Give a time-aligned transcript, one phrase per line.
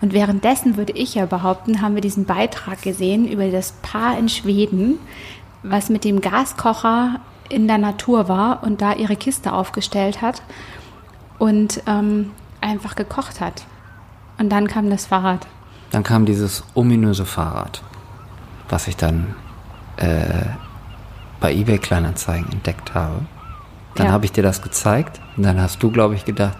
[0.00, 4.28] Und währenddessen würde ich ja behaupten, haben wir diesen Beitrag gesehen über das Paar in
[4.28, 4.98] Schweden,
[5.62, 10.42] was mit dem Gaskocher in der Natur war und da ihre Kiste aufgestellt hat
[11.38, 13.64] und ähm, einfach gekocht hat.
[14.38, 15.46] Und dann kam das Fahrrad.
[15.90, 17.82] Dann kam dieses ominöse Fahrrad,
[18.70, 19.34] was ich dann
[19.96, 20.46] äh,
[21.40, 23.16] bei eBay Kleinanzeigen entdeckt habe.
[23.96, 24.12] Dann Ja.
[24.12, 26.56] habe ich dir das gezeigt und dann hast du, glaube ich, gedacht,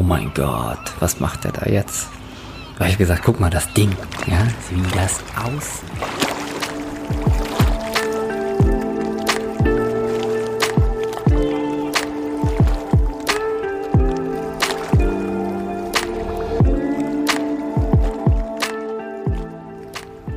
[0.00, 2.08] oh mein Gott, was macht der da jetzt?
[2.76, 3.94] Da habe ich gesagt, guck mal, das Ding,
[4.26, 5.84] ja, wie das aussieht.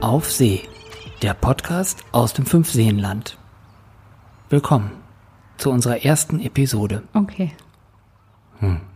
[0.01, 0.63] Auf See,
[1.21, 3.37] der Podcast aus dem Fünfseenland.
[4.49, 4.91] Willkommen
[5.57, 7.03] zu unserer ersten Episode.
[7.13, 7.53] Okay.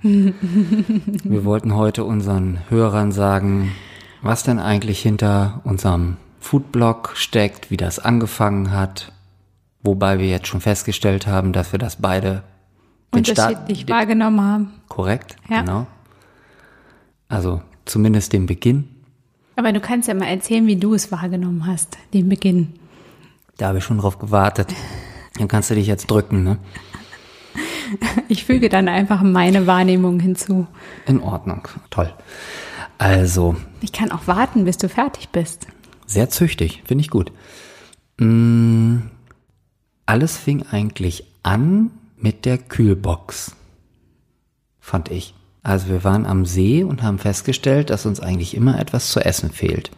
[0.03, 3.71] Wir wollten heute unseren Hörern sagen,
[4.21, 9.11] was denn eigentlich hinter unserem Foodblog steckt, wie das angefangen hat,
[9.83, 12.43] wobei wir jetzt schon festgestellt haben, dass wir das beide
[13.13, 14.71] den Start- Unterschiedlich wahrgenommen haben.
[14.87, 15.61] korrekt, Ja.
[15.61, 15.87] genau.
[17.29, 18.87] Also zumindest den Beginn.
[19.55, 22.73] Aber du kannst ja mal erzählen, wie du es wahrgenommen hast, den Beginn.
[23.57, 24.73] Da habe ich schon drauf gewartet.
[25.37, 26.57] Dann kannst du dich jetzt drücken, ne?
[28.29, 30.67] Ich füge dann einfach meine Wahrnehmung hinzu.
[31.05, 32.13] In Ordnung, toll.
[32.97, 35.67] Also, Ich kann auch warten, bis du fertig bist.
[36.05, 37.31] Sehr züchtig, finde ich gut.
[38.17, 38.97] Mm,
[40.05, 43.55] alles fing eigentlich an mit der Kühlbox,
[44.79, 45.33] fand ich.
[45.63, 49.51] Also wir waren am See und haben festgestellt, dass uns eigentlich immer etwas zu essen
[49.51, 49.91] fehlt.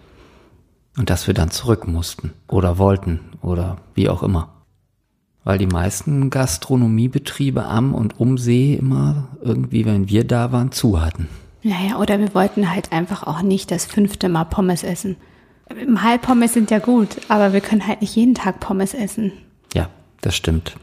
[0.98, 4.59] Und dass wir dann zurück mussten oder wollten oder wie auch immer.
[5.50, 11.02] Weil die meisten Gastronomiebetriebe am und um See immer irgendwie, wenn wir da waren, zu
[11.02, 11.28] hatten.
[11.64, 15.16] Naja, oder wir wollten halt einfach auch nicht das fünfte Mal Pommes essen.
[15.68, 19.32] Im Halb Pommes sind ja gut, aber wir können halt nicht jeden Tag Pommes essen.
[19.74, 19.90] Ja,
[20.22, 20.76] das stimmt.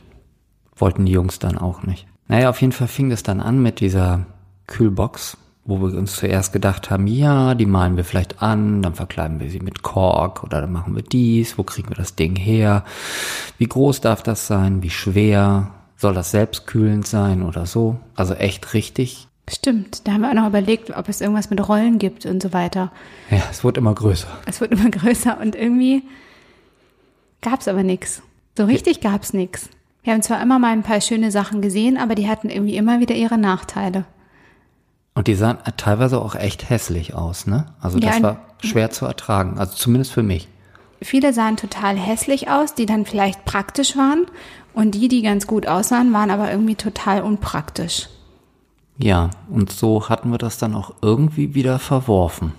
[0.74, 2.08] Wollten die Jungs dann auch nicht.
[2.26, 4.26] Naja, auf jeden Fall fing das dann an mit dieser
[4.66, 9.40] Kühlbox, wo wir uns zuerst gedacht haben, ja, die malen wir vielleicht an, dann verkleiden
[9.40, 12.84] wir sie mit Kork oder dann machen wir dies, wo kriegen wir das Ding her,
[13.58, 17.98] wie groß darf das sein, wie schwer, soll das selbstkühlend sein oder so.
[18.14, 19.26] Also echt richtig.
[19.48, 22.52] Stimmt, da haben wir auch noch überlegt, ob es irgendwas mit Rollen gibt und so
[22.52, 22.92] weiter.
[23.30, 24.28] Ja, es wurde immer größer.
[24.46, 26.02] Es wird immer größer und irgendwie
[27.40, 28.22] gab es aber nichts.
[28.56, 29.68] So richtig gab es nichts.
[30.02, 33.00] Wir haben zwar immer mal ein paar schöne Sachen gesehen, aber die hatten irgendwie immer
[33.00, 34.04] wieder ihre Nachteile.
[35.16, 37.64] Und die sahen teilweise auch echt hässlich aus, ne?
[37.80, 40.46] Also Ja, das war schwer zu ertragen, also zumindest für mich.
[41.00, 44.26] Viele sahen total hässlich aus, die dann vielleicht praktisch waren.
[44.74, 48.10] Und die, die ganz gut aussahen, waren aber irgendwie total unpraktisch.
[48.98, 52.52] Ja, und so hatten wir das dann auch irgendwie wieder verworfen.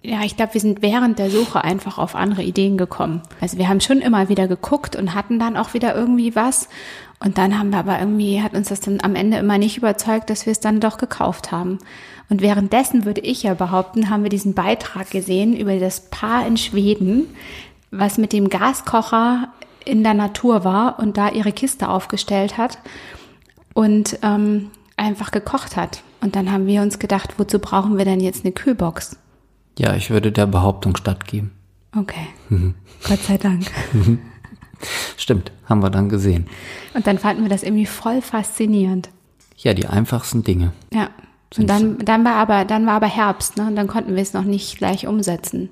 [0.00, 3.22] Ja, ich glaube, wir sind während der Suche einfach auf andere Ideen gekommen.
[3.40, 6.68] Also wir haben schon immer wieder geguckt und hatten dann auch wieder irgendwie was.
[7.24, 10.28] Und dann haben wir aber irgendwie, hat uns das dann am Ende immer nicht überzeugt,
[10.28, 11.78] dass wir es dann doch gekauft haben.
[12.28, 16.58] Und währenddessen würde ich ja behaupten, haben wir diesen Beitrag gesehen über das Paar in
[16.58, 17.26] Schweden,
[17.90, 19.48] was mit dem Gaskocher
[19.86, 22.78] in der Natur war und da ihre Kiste aufgestellt hat
[23.72, 26.02] und ähm, einfach gekocht hat.
[26.20, 29.16] Und dann haben wir uns gedacht, wozu brauchen wir denn jetzt eine Kühlbox?
[29.78, 31.52] Ja, ich würde der Behauptung stattgeben.
[31.96, 32.28] Okay.
[33.08, 33.70] Gott sei Dank.
[35.16, 36.46] Stimmt, haben wir dann gesehen.
[36.94, 39.10] Und dann fanden wir das irgendwie voll faszinierend.
[39.56, 40.72] Ja, die einfachsten Dinge.
[40.92, 41.10] Ja.
[41.56, 43.66] Und dann, dann war aber, dann war aber Herbst, ne?
[43.66, 45.68] Und dann konnten wir es noch nicht gleich umsetzen.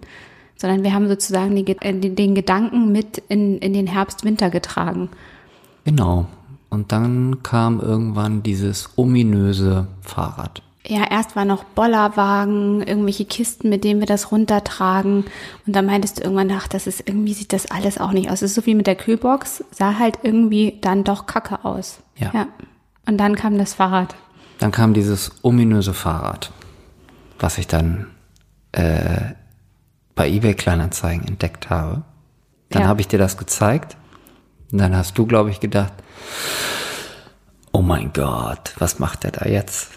[0.56, 5.09] Sondern wir haben sozusagen die, äh, den den Gedanken mit in, in den Herbst-Winter getragen.
[5.84, 6.27] Genau.
[6.71, 10.62] Und dann kam irgendwann dieses ominöse Fahrrad.
[10.87, 15.25] Ja, erst war noch Bollerwagen, irgendwelche Kisten, mit denen wir das runtertragen.
[15.66, 18.43] Und dann meintest du irgendwann, ach, das ist, irgendwie sieht das alles auch nicht aus.
[18.43, 22.00] Es ist so wie mit der Kühlbox, sah halt irgendwie dann doch kacke aus.
[22.16, 22.31] Ja.
[22.34, 22.48] ja.
[23.06, 24.15] Und dann kam das Fahrrad.
[24.59, 26.50] Dann kam dieses ominöse Fahrrad,
[27.38, 28.08] was ich dann
[28.73, 29.34] äh,
[30.17, 32.02] bei eBay Kleinanzeigen entdeckt habe.
[32.70, 32.88] Dann Ja.
[32.88, 33.96] habe ich dir das gezeigt.
[34.73, 35.93] Und dann hast du, glaube ich, gedacht,
[37.73, 39.90] oh mein Gott, was macht der da jetzt?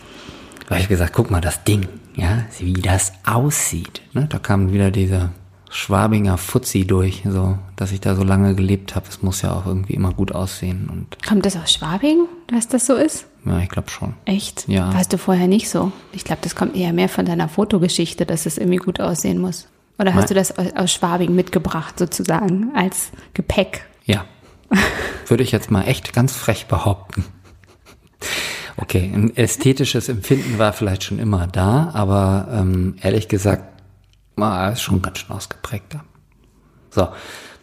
[0.67, 4.01] Da habe ich gesagt, guck mal, das Ding, ja, wie das aussieht.
[4.13, 4.27] Ne?
[4.29, 5.31] Da kam wieder dieser
[5.69, 9.05] Schwabinger Fuzzi durch, so, dass ich da so lange gelebt habe.
[9.09, 12.85] Es muss ja auch irgendwie immer gut aussehen und Kommt das aus Schwabing, dass das
[12.87, 13.25] so ist?
[13.45, 14.13] ja, ich glaube schon.
[14.25, 14.67] Echt?
[14.67, 14.91] Ja.
[14.93, 15.91] Weißt du vorher nicht so?
[16.13, 19.67] Ich glaube, das kommt eher mehr von deiner Fotogeschichte, dass es irgendwie gut aussehen muss.
[19.99, 20.27] Oder hast Nein.
[20.29, 23.85] du das aus aus Schwabing mitgebracht, sozusagen, als Gepäck?
[24.05, 24.25] Ja.
[25.27, 27.23] Würde ich jetzt mal echt ganz frech behaupten.
[28.77, 33.63] Okay, ein ästhetisches Empfinden war vielleicht schon immer da, aber ähm, ehrlich gesagt,
[34.35, 36.03] war es schon ganz schön ausgeprägter.
[36.89, 37.07] So,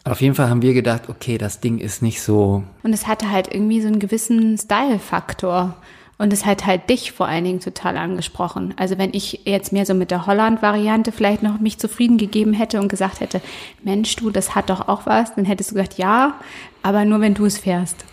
[0.04, 2.64] auf jeden Fall haben wir gedacht, okay, das Ding ist nicht so.
[2.82, 5.76] Und es hatte halt irgendwie so einen gewissen Style-Faktor.
[6.18, 8.74] Und es hat halt dich vor allen Dingen total angesprochen.
[8.76, 12.80] Also wenn ich jetzt mehr so mit der Holland-Variante vielleicht noch mich zufrieden gegeben hätte
[12.80, 13.40] und gesagt hätte,
[13.82, 16.34] Mensch, du, das hat doch auch was, dann hättest du gesagt, ja,
[16.82, 18.04] aber nur wenn du es fährst.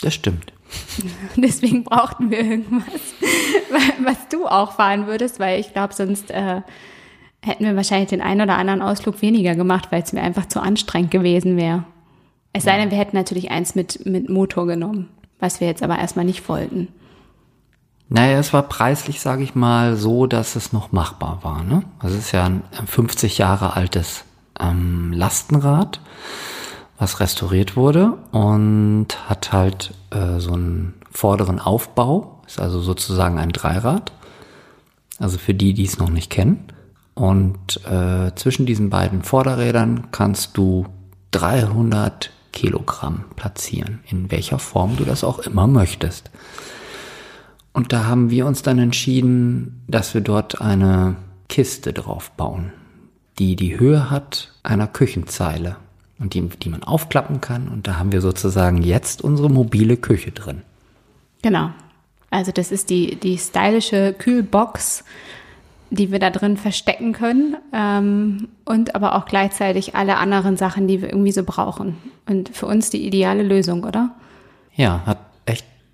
[0.00, 0.52] Das stimmt.
[1.36, 3.00] Deswegen brauchten wir irgendwas,
[4.04, 6.62] was du auch fahren würdest, weil ich glaube, sonst äh,
[7.42, 10.60] hätten wir wahrscheinlich den einen oder anderen Ausflug weniger gemacht, weil es mir einfach zu
[10.60, 11.84] anstrengend gewesen wäre.
[12.52, 15.08] Es sei denn, wir hätten natürlich eins mit, mit Motor genommen,
[15.38, 16.88] was wir jetzt aber erstmal nicht wollten.
[18.08, 21.64] Naja, es war preislich, sage ich mal, so, dass es noch machbar war.
[21.64, 21.82] Ne?
[21.98, 24.24] Also es ist ja ein 50 Jahre altes
[24.60, 26.00] ähm, Lastenrad,
[27.02, 33.50] was restauriert wurde und hat halt äh, so einen vorderen Aufbau, ist also sozusagen ein
[33.50, 34.12] Dreirad.
[35.18, 36.64] Also für die, die es noch nicht kennen.
[37.14, 40.86] Und äh, zwischen diesen beiden Vorderrädern kannst du
[41.32, 46.30] 300 Kilogramm platzieren, in welcher Form du das auch immer möchtest.
[47.72, 51.16] Und da haben wir uns dann entschieden, dass wir dort eine
[51.48, 52.72] Kiste drauf bauen,
[53.40, 55.76] die die Höhe hat einer Küchenzeile
[56.18, 57.68] und die, die man aufklappen kann.
[57.68, 60.62] Und da haben wir sozusagen jetzt unsere mobile Küche drin.
[61.42, 61.70] Genau.
[62.30, 65.04] Also das ist die, die stylische Kühlbox,
[65.90, 71.02] die wir da drin verstecken können ähm, und aber auch gleichzeitig alle anderen Sachen, die
[71.02, 71.96] wir irgendwie so brauchen.
[72.26, 74.14] Und für uns die ideale Lösung, oder?
[74.74, 75.18] Ja, hat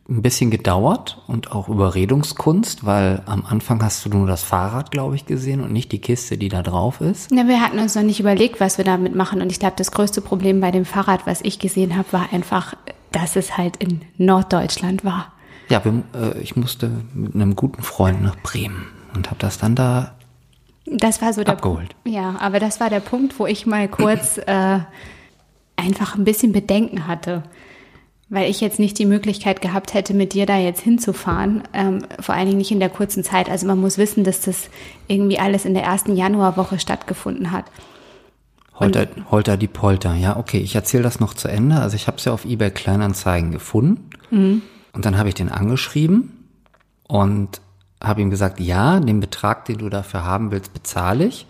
[0.08, 5.14] ein bisschen gedauert und auch Überredungskunst, weil am Anfang hast du nur das Fahrrad, glaube
[5.14, 7.30] ich, gesehen und nicht die Kiste, die da drauf ist.
[7.30, 9.42] Ja, wir hatten uns noch nicht überlegt, was wir damit machen.
[9.42, 12.74] Und ich glaube, das größte Problem bei dem Fahrrad, was ich gesehen habe, war einfach,
[13.12, 15.32] dass es halt in Norddeutschland war.
[15.68, 19.74] Ja, wir, äh, ich musste mit einem guten Freund nach Bremen und habe das dann
[19.74, 20.14] da
[20.90, 21.94] das war so der abgeholt.
[22.06, 24.78] Ja, aber das war der Punkt, wo ich mal kurz äh,
[25.76, 27.42] einfach ein bisschen Bedenken hatte,
[28.30, 32.34] weil ich jetzt nicht die Möglichkeit gehabt hätte, mit dir da jetzt hinzufahren, ähm, vor
[32.34, 33.48] allen Dingen nicht in der kurzen Zeit.
[33.48, 34.68] Also man muss wissen, dass das
[35.06, 37.64] irgendwie alles in der ersten Januarwoche stattgefunden hat.
[38.74, 40.14] Holter, Holter die Polter.
[40.14, 41.76] Ja, okay, ich erzähle das noch zu Ende.
[41.76, 44.10] Also ich habe es ja auf eBay Kleinanzeigen gefunden
[44.92, 46.44] und dann habe ich den angeschrieben
[47.08, 47.60] und
[48.02, 51.46] habe ihm gesagt, ja, den Betrag, den du dafür haben willst, bezahle ich.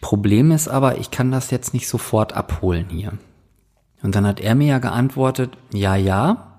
[0.00, 3.12] Problem ist aber, ich kann das jetzt nicht sofort abholen hier.
[4.02, 6.50] Und dann hat er mir ja geantwortet, ja, ja,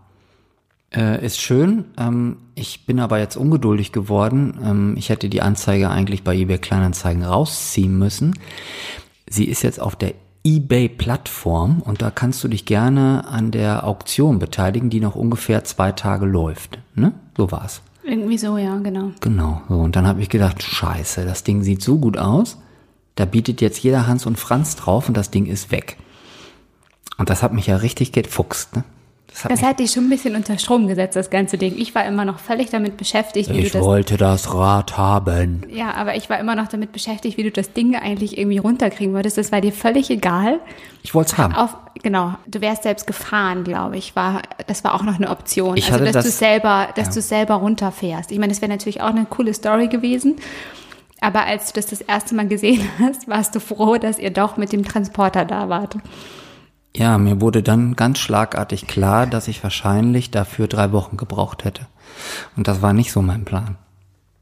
[0.93, 1.85] äh, ist schön.
[1.97, 4.59] Ähm, ich bin aber jetzt ungeduldig geworden.
[4.63, 8.37] Ähm, ich hätte die Anzeige eigentlich bei eBay Kleinanzeigen rausziehen müssen.
[9.29, 14.39] Sie ist jetzt auf der eBay-Plattform und da kannst du dich gerne an der Auktion
[14.39, 16.79] beteiligen, die noch ungefähr zwei Tage läuft.
[16.95, 17.13] Ne?
[17.37, 17.81] So war's.
[18.03, 19.11] Irgendwie so, ja, genau.
[19.21, 19.61] Genau.
[19.69, 22.57] So, und dann habe ich gedacht, scheiße, das Ding sieht so gut aus.
[23.15, 25.97] Da bietet jetzt jeder Hans und Franz drauf und das Ding ist weg.
[27.21, 28.75] Und das hat mich ja richtig gefuchst.
[28.75, 28.83] Ne?
[29.27, 31.75] Das hat, das hat dich schon ein bisschen unter Strom gesetzt, das ganze Ding.
[31.77, 33.87] Ich war immer noch völlig damit beschäftigt, wie ich du das.
[33.87, 35.61] wollte das Rad haben.
[35.69, 39.13] Ja, aber ich war immer noch damit beschäftigt, wie du das Ding eigentlich irgendwie runterkriegen
[39.13, 39.37] würdest.
[39.37, 40.59] Das war dir völlig egal.
[41.03, 41.55] Ich wollte es haben.
[41.55, 42.33] Auf, genau.
[42.45, 44.15] Du wärst selbst gefahren, glaube ich.
[44.15, 45.77] War, das war auch noch eine Option.
[45.77, 47.13] Ich also, dass das- du selber, dass ja.
[47.13, 48.31] du selber runterfährst.
[48.31, 50.37] Ich meine, das wäre natürlich auch eine coole Story gewesen.
[51.21, 54.57] Aber als du das das erste Mal gesehen hast, warst du froh, dass ihr doch
[54.57, 55.95] mit dem Transporter da wart.
[56.95, 61.87] Ja, mir wurde dann ganz schlagartig klar, dass ich wahrscheinlich dafür drei Wochen gebraucht hätte.
[62.57, 63.77] Und das war nicht so mein Plan.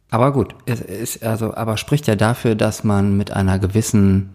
[0.09, 4.31] Aber gut, es ist also, aber spricht ja dafür, dass man mit einer gewissen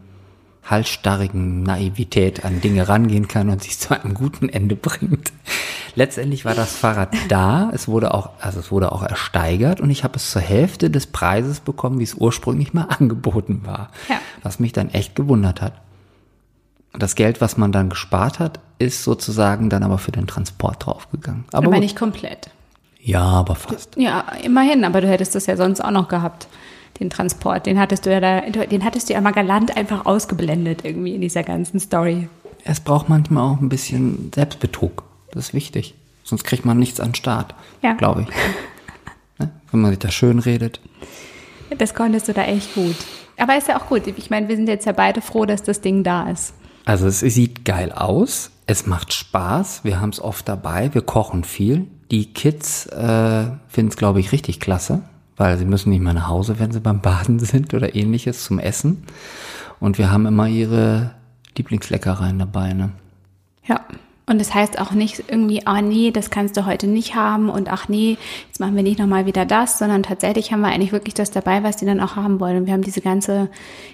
[0.65, 5.33] halsstarrigen Naivität an Dinge rangehen kann und sich zu einem guten Ende bringt.
[5.95, 10.05] Letztendlich war das Fahrrad da, es wurde auch, also es wurde auch ersteigert und ich
[10.05, 13.91] habe es zur Hälfte des Preises bekommen, wie es ursprünglich mal angeboten war.
[14.09, 14.17] Ja.
[14.43, 15.75] Was mich dann echt gewundert hat.
[16.95, 20.87] Und das Geld, was man dann gespart hat, ist sozusagen dann aber für den Transport
[20.87, 21.45] draufgegangen.
[21.53, 22.49] Aber, Aber nicht komplett.
[23.01, 23.97] ja, aber fast.
[23.97, 26.47] Ja, immerhin, aber du hättest das ja sonst auch noch gehabt,
[27.01, 27.67] den Transport.
[27.67, 31.21] Den hattest du ja da, den hattest du ja mal galant einfach ausgeblendet irgendwie in
[31.21, 32.29] dieser ganzen Story.
[32.65, 35.03] Es braucht manchmal auch ein bisschen Selbstbetrug.
[35.33, 35.95] Das ist wichtig.
[36.23, 37.93] Sonst kriegt man nichts an den Start, Ja.
[37.95, 38.29] glaube ich.
[39.39, 39.51] Ne?
[39.73, 40.79] Wenn man sich da schön redet.
[41.77, 42.95] Das konntest du da echt gut.
[43.37, 44.07] Aber ist ja auch gut.
[44.07, 46.55] Ich meine, wir sind jetzt ja beide froh, dass das Ding da ist.
[46.85, 51.45] Also es sieht geil aus, es macht Spaß, wir haben es oft dabei, wir kochen
[51.45, 51.87] viel.
[52.11, 55.01] Die Kids äh, finden es, glaube ich, richtig klasse,
[55.37, 58.59] weil sie müssen nicht mehr nach Hause, wenn sie beim Baden sind oder ähnliches zum
[58.59, 59.05] Essen.
[59.81, 61.13] Und wir haben immer ihre
[61.57, 62.73] Lieblingsleckereien dabei.
[62.73, 62.93] Ne?
[63.67, 63.81] Ja.
[64.27, 67.71] Und das heißt auch nicht irgendwie, ah nee, das kannst du heute nicht haben und
[67.71, 68.17] ach nee,
[68.47, 71.63] jetzt machen wir nicht nochmal wieder das, sondern tatsächlich haben wir eigentlich wirklich das dabei,
[71.63, 72.57] was die dann auch haben wollen.
[72.57, 73.51] Und wir haben diese ganze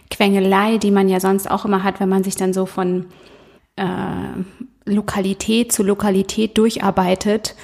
[0.08, 3.06] Quengelei, die man ja sonst auch immer hat, wenn man sich dann so von
[3.74, 3.84] äh,
[4.84, 7.56] Lokalität zu Lokalität durcharbeitet.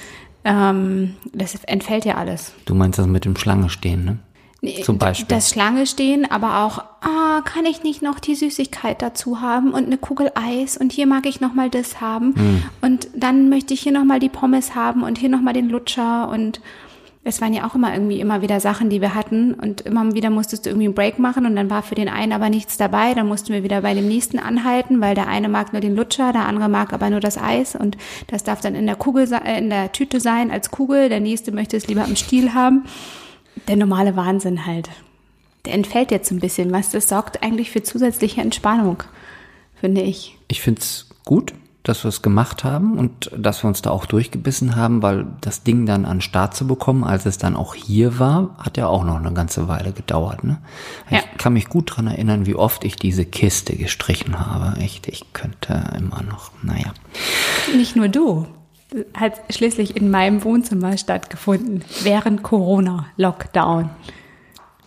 [0.44, 2.52] Ähm, das entfällt ja alles.
[2.64, 4.18] Du meinst das mit dem Schlange stehen, ne?
[4.82, 5.26] Zum Beispiel.
[5.28, 9.86] Das Schlange stehen, aber auch, ah, kann ich nicht noch die Süßigkeit dazu haben und
[9.86, 12.62] eine Kugel Eis und hier mag ich noch mal das haben Hm.
[12.80, 15.68] und dann möchte ich hier noch mal die Pommes haben und hier noch mal den
[15.68, 16.60] Lutscher und
[17.22, 20.30] es waren ja auch immer irgendwie immer wieder Sachen, die wir hatten und immer wieder
[20.30, 23.14] musstest du irgendwie einen Break machen und dann war für den einen aber nichts dabei,
[23.14, 26.32] dann mussten wir wieder bei dem nächsten anhalten, weil der eine mag nur den Lutscher,
[26.32, 27.96] der andere mag aber nur das Eis und
[28.28, 31.52] das darf dann in der Kugel äh, in der Tüte sein als Kugel, der nächste
[31.52, 32.84] möchte es lieber im Stiel haben.
[33.68, 34.88] Der normale Wahnsinn halt.
[35.64, 36.90] Der entfällt jetzt ein bisschen was.
[36.90, 39.02] Das sorgt eigentlich für zusätzliche Entspannung,
[39.80, 40.36] finde ich.
[40.48, 44.74] Ich find's gut, dass wir es gemacht haben und dass wir uns da auch durchgebissen
[44.74, 48.56] haben, weil das Ding dann an Start zu bekommen, als es dann auch hier war,
[48.58, 50.42] hat ja auch noch eine ganze Weile gedauert.
[50.42, 50.58] Ne?
[51.10, 51.18] Ja.
[51.18, 54.80] Ich kann mich gut dran erinnern, wie oft ich diese Kiste gestrichen habe.
[54.80, 56.92] Echt, ich könnte immer noch, naja.
[57.76, 58.46] Nicht nur du.
[59.14, 61.84] Hat schließlich in meinem Wohnzimmer stattgefunden.
[62.02, 63.90] Während Corona-Lockdown.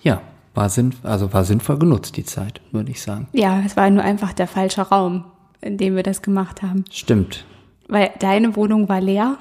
[0.01, 0.21] Ja,
[0.55, 3.27] war, sinn, also war sinnvoll genutzt, die Zeit, würde ich sagen.
[3.33, 5.25] Ja, es war nur einfach der falsche Raum,
[5.61, 6.85] in dem wir das gemacht haben.
[6.91, 7.45] Stimmt.
[7.87, 9.37] Weil deine Wohnung war leer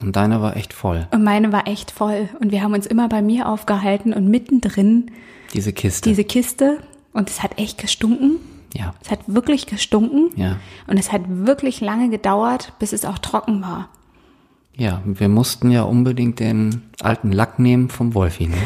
[0.00, 1.06] Und deine war echt voll.
[1.10, 2.28] und meine war echt voll.
[2.40, 5.10] Und wir haben uns immer bei mir aufgehalten und mittendrin
[5.52, 6.08] Diese Kiste.
[6.08, 6.78] diese Kiste.
[7.12, 8.36] Und es hat echt gestunken.
[8.74, 10.30] ja, Es hat wirklich gestunken.
[10.36, 10.56] ja.
[10.86, 13.88] Und es hat wirklich lange gedauert, bis es auch trocken war.
[14.78, 18.46] Ja, wir mussten ja unbedingt den alten Lack nehmen vom Wolfi.
[18.46, 18.56] Ne?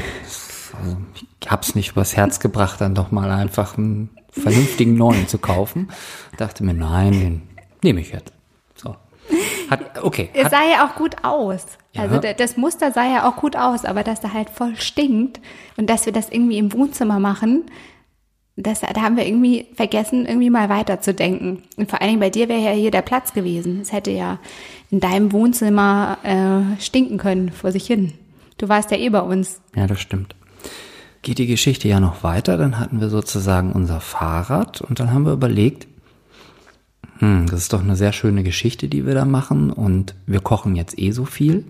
[0.78, 0.96] Also,
[1.40, 5.88] ich hab's nicht übers Herz gebracht, dann doch mal einfach einen vernünftigen neuen zu kaufen.
[6.36, 7.42] Dachte mir, nein, den
[7.82, 8.32] nehme ich jetzt.
[8.76, 8.94] So.
[9.70, 10.28] Hat, okay.
[10.34, 11.64] Es sah ja auch gut aus.
[11.92, 12.02] Ja.
[12.02, 15.40] Also da- das Muster sah ja auch gut aus, aber dass da halt voll stinkt
[15.78, 17.64] und dass wir das irgendwie im Wohnzimmer machen,
[18.56, 21.62] das, da haben wir irgendwie vergessen, irgendwie mal weiterzudenken.
[21.76, 23.80] Und vor allen Dingen bei dir wäre ja hier der Platz gewesen.
[23.80, 24.38] Es hätte ja
[24.90, 28.12] in deinem Wohnzimmer äh, stinken können vor sich hin.
[28.58, 29.60] Du warst ja eh bei uns.
[29.74, 30.36] ja, das stimmt.
[31.22, 35.24] Geht die Geschichte ja noch weiter, dann hatten wir sozusagen unser Fahrrad und dann haben
[35.24, 35.86] wir überlegt,
[37.18, 40.74] hm, das ist doch eine sehr schöne Geschichte, die wir da machen und wir kochen
[40.74, 41.64] jetzt eh so viel.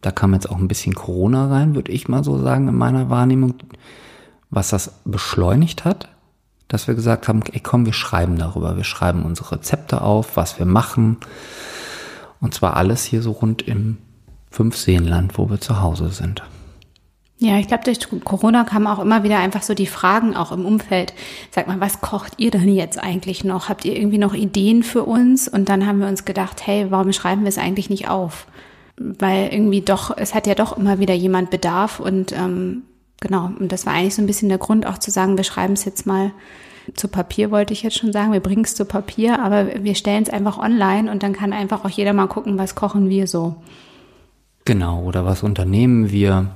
[0.00, 3.10] Da kam jetzt auch ein bisschen Corona rein, würde ich mal so sagen, in meiner
[3.10, 3.54] Wahrnehmung,
[4.50, 6.08] was das beschleunigt hat,
[6.68, 10.58] dass wir gesagt haben, ey komm, wir schreiben darüber, wir schreiben unsere Rezepte auf, was
[10.58, 11.18] wir machen.
[12.40, 13.98] Und zwar alles hier so rund im
[14.50, 16.42] Fünfseenland, wo wir zu Hause sind.
[17.40, 20.66] Ja, ich glaube, durch Corona kamen auch immer wieder einfach so die Fragen auch im
[20.66, 21.14] Umfeld.
[21.52, 23.68] Sag mal, was kocht ihr denn jetzt eigentlich noch?
[23.68, 25.46] Habt ihr irgendwie noch Ideen für uns?
[25.46, 28.48] Und dann haben wir uns gedacht, hey, warum schreiben wir es eigentlich nicht auf?
[28.96, 32.82] Weil irgendwie doch, es hat ja doch immer wieder jemand Bedarf und ähm,
[33.20, 35.74] genau, und das war eigentlich so ein bisschen der Grund auch zu sagen, wir schreiben
[35.74, 36.32] es jetzt mal
[36.94, 40.22] zu Papier, wollte ich jetzt schon sagen, wir bringen es zu Papier, aber wir stellen
[40.22, 43.56] es einfach online und dann kann einfach auch jeder mal gucken, was kochen wir so.
[44.64, 46.50] Genau, oder was unternehmen wir?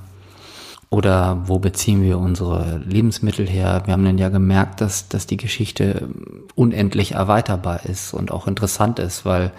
[0.89, 3.81] Oder wo beziehen wir unsere Lebensmittel her?
[3.85, 6.07] Wir haben dann ja gemerkt, dass, dass die Geschichte
[6.53, 9.51] unendlich erweiterbar ist und auch interessant ist, weil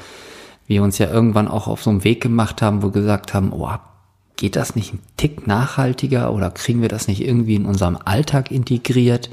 [0.68, 3.52] wir uns ja irgendwann auch auf so einen Weg gemacht haben, wo wir gesagt haben,
[3.52, 3.68] oh,
[4.36, 8.50] geht das nicht ein Tick nachhaltiger oder kriegen wir das nicht irgendwie in unserem Alltag
[8.50, 9.30] integriert?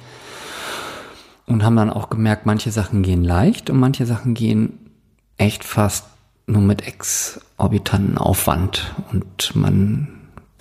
[1.48, 4.92] Und haben dann auch gemerkt, manche Sachen gehen leicht und manche Sachen gehen
[5.38, 6.06] echt fast
[6.48, 8.94] nur mit exorbitanten Aufwand.
[9.12, 10.08] Und man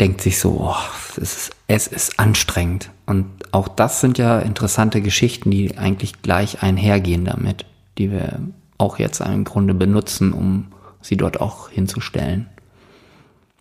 [0.01, 0.75] denkt sich so, oh,
[1.11, 2.91] es, ist, es ist anstrengend.
[3.07, 7.67] Und auch das sind ja interessante Geschichten, die eigentlich gleich einhergehen damit,
[7.99, 8.41] die wir
[8.79, 10.69] auch jetzt im Grunde benutzen, um
[11.03, 12.47] sie dort auch hinzustellen.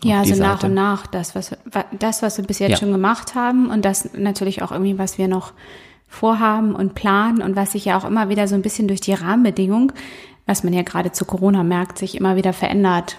[0.04, 2.78] Ja, die also nach und nach das, was, wa- das, was wir bis jetzt Ja.
[2.78, 5.52] schon gemacht haben und das natürlich auch irgendwie, was wir noch
[6.08, 9.14] vorhaben und planen und was sich ja auch immer wieder so ein bisschen durch die
[9.14, 9.92] Rahmenbedingung,
[10.46, 13.18] was man ja gerade zu Corona merkt, sich immer wieder verändert.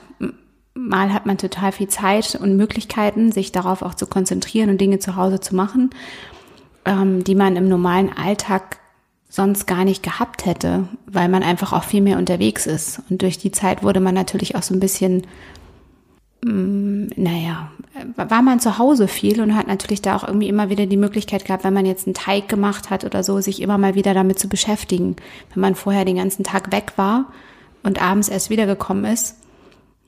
[0.75, 4.99] Mal hat man total viel Zeit und Möglichkeiten, sich darauf auch zu konzentrieren und Dinge
[5.01, 5.91] zu Hause zu machen,
[6.85, 8.79] ähm, die man im normalen Alltag
[9.29, 13.03] sonst gar nicht gehabt hätte, weil man einfach auch viel mehr unterwegs ist.
[13.11, 15.27] Und durch die Zeit wurde man natürlich auch so ein bisschen
[16.43, 17.71] naja,
[18.17, 21.45] war man zu Hause viel und hat natürlich da auch irgendwie immer wieder die Möglichkeit
[21.45, 24.39] gehabt, wenn man jetzt einen Teig gemacht hat oder so, sich immer mal wieder damit
[24.39, 25.17] zu beschäftigen.
[25.53, 27.27] Wenn man vorher den ganzen Tag weg war
[27.83, 29.37] und abends erst wiedergekommen ist,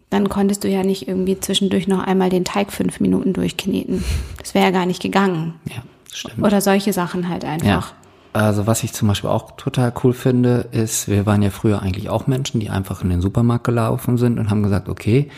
[0.08, 4.04] dann konntest du ja nicht irgendwie zwischendurch noch einmal den Teig fünf Minuten durchkneten.
[4.38, 5.54] Das wäre ja gar nicht gegangen.
[5.68, 6.42] Ja, stimmt.
[6.42, 7.94] Oder solche Sachen halt einfach.
[8.34, 12.08] Also was ich zum Beispiel auch total cool finde, ist, wir waren ja früher eigentlich
[12.08, 15.30] auch Menschen, die einfach in den Supermarkt gelaufen sind und haben gesagt, okay,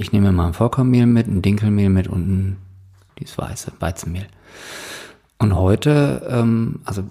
[0.00, 2.56] ich nehme mal ein Vollkornmehl mit, ein Dinkelmehl mit und ein,
[3.18, 4.26] dieses weiße Weizenmehl.
[5.38, 7.04] Und heute, ähm, also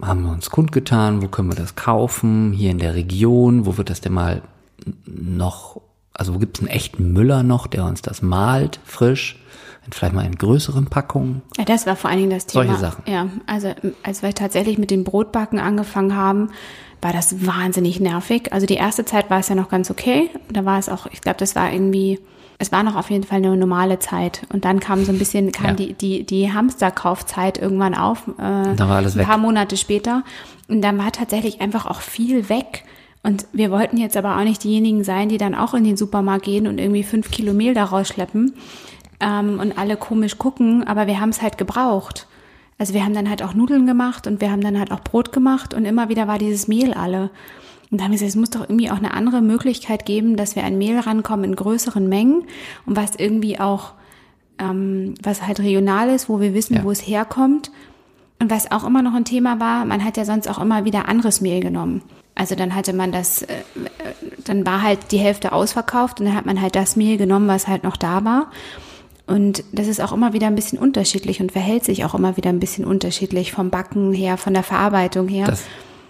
[0.00, 3.90] haben wir uns kundgetan, wo können wir das kaufen, hier in der Region, wo wird
[3.90, 4.40] das denn mal
[5.04, 5.82] noch,
[6.14, 9.38] also wo gibt es einen echten Müller noch, der uns das malt, frisch,
[9.90, 11.42] vielleicht mal in größeren Packungen.
[11.58, 12.64] Ja, das war vor allen Dingen das Thema.
[12.64, 13.02] Solche Sachen.
[13.06, 16.50] Ja, also als wir tatsächlich mit dem Brotbacken angefangen haben,
[17.02, 18.52] war das wahnsinnig nervig.
[18.52, 20.30] Also die erste Zeit war es ja noch ganz okay.
[20.52, 22.18] Da war es auch, ich glaube, das war irgendwie,
[22.58, 24.42] es war noch auf jeden Fall eine normale Zeit.
[24.52, 25.72] Und dann kam so ein bisschen, kam Ja.
[25.74, 28.28] die, die, die Hamsterkaufzeit irgendwann auf.
[28.38, 28.42] Äh,
[28.78, 29.26] war alles ein weg.
[29.26, 30.24] paar Monate später.
[30.68, 32.84] Und dann war tatsächlich einfach auch viel weg.
[33.22, 36.44] Und wir wollten jetzt aber auch nicht diejenigen sein, die dann auch in den Supermarkt
[36.44, 38.54] gehen und irgendwie fünf Kilo Mehl da rausschleppen
[39.20, 42.26] ähm, und alle komisch gucken, aber wir haben es halt gebraucht.
[42.80, 45.32] Also wir haben dann halt auch Nudeln gemacht und wir haben dann halt auch Brot
[45.32, 47.28] gemacht und immer wieder war dieses Mehl alle.
[47.90, 50.56] Und da haben wir gesagt, es muss doch irgendwie auch eine andere Möglichkeit geben, dass
[50.56, 52.44] wir an Mehl rankommen in größeren Mengen
[52.86, 53.92] und was irgendwie auch,
[54.58, 56.84] ähm, was halt regional ist, wo wir wissen, Ja.
[56.84, 57.70] wo es herkommt.
[58.38, 61.06] Und was auch immer noch ein Thema war, man hat ja sonst auch immer wieder
[61.06, 62.00] anderes Mehl genommen.
[62.34, 66.34] Also dann hatte man das, äh, äh, dann war halt die Hälfte ausverkauft und dann
[66.34, 68.50] hat man halt das Mehl genommen, was halt noch da war.
[69.30, 72.50] Und das ist auch immer wieder ein bisschen unterschiedlich und verhält sich auch immer wieder
[72.50, 75.46] ein bisschen unterschiedlich vom Backen her, von der Verarbeitung her.
[75.46, 75.62] Das,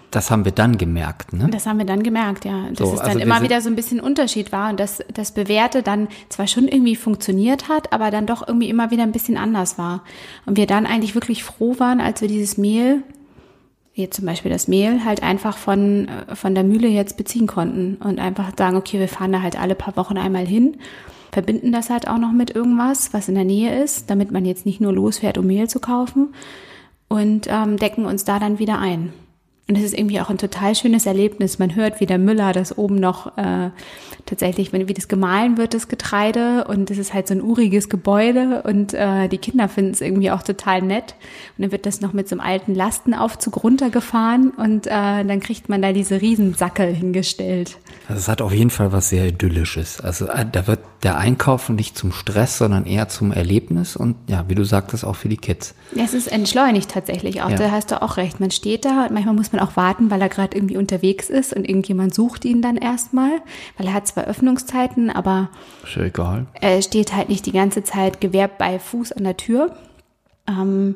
[0.09, 1.47] das haben wir dann gemerkt, ne?
[1.51, 2.65] Das haben wir dann gemerkt, ja.
[2.69, 5.33] Dass So, es dann also immer wieder so ein bisschen Unterschied war und dass das
[5.33, 9.37] Bewährte dann zwar schon irgendwie funktioniert hat, aber dann doch irgendwie immer wieder ein bisschen
[9.37, 10.03] anders war.
[10.47, 13.03] Und wir dann eigentlich wirklich froh waren, als wir dieses Mehl,
[13.93, 17.97] jetzt zum Beispiel das Mehl, halt einfach von, äh, von der Mühle jetzt beziehen konnten
[18.03, 20.77] und einfach sagen, okay, wir fahren da halt alle paar Wochen einmal hin,
[21.31, 24.65] verbinden das halt auch noch mit irgendwas, was in der Nähe ist, damit man jetzt
[24.65, 26.33] nicht nur losfährt, um Mehl zu kaufen
[27.07, 29.13] und ähm, decken uns da dann wieder ein.
[29.67, 31.57] Und es ist irgendwie auch ein total schönes Erlebnis.
[31.57, 33.69] Man hört, wie der Müller das oben noch äh,
[34.25, 36.65] tatsächlich, wenn wie das gemahlen wird, das Getreide.
[36.65, 40.31] Und es ist halt so ein uriges Gebäude und äh, die Kinder finden es irgendwie
[40.31, 41.15] auch total nett.
[41.57, 45.69] Und dann wird das noch mit so einem alten Lastenaufzug runtergefahren und äh, dann kriegt
[45.69, 47.77] man da diese Riesensackel hingestellt.
[48.09, 50.01] Also es hat auf jeden Fall was sehr Idyllisches.
[50.01, 54.45] Also äh, da wird der Einkauf nicht zum Stress, sondern eher zum Erlebnis und ja,
[54.47, 55.73] wie du sagtest, auch für die Kids.
[55.95, 57.49] Es ist entschleunigt tatsächlich auch.
[57.49, 57.57] Ja.
[57.57, 58.39] Da hast du auch recht.
[58.39, 61.53] Man steht da und manchmal muss man auch warten, weil er gerade irgendwie unterwegs ist
[61.53, 63.41] und irgendjemand sucht ihn dann erstmal,
[63.77, 65.49] weil er hat zwar Öffnungszeiten, aber
[65.83, 66.47] Ist ja egal.
[66.53, 69.75] er steht halt nicht die ganze Zeit gewehrt bei Fuß an der Tür.
[70.47, 70.95] Ähm,